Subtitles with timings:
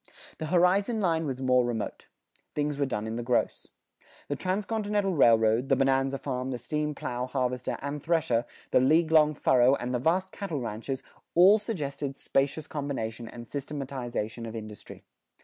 [0.39, 2.07] The horizon line was more remote.
[2.55, 3.67] Things were done in the gross.
[4.29, 9.35] The transcontinental railroad, the bonanza farm, the steam plow, harvester, and thresher, the "league long
[9.35, 11.03] furrow," and the vast cattle ranches,
[11.35, 15.03] all suggested spacious combination and systematization of industry.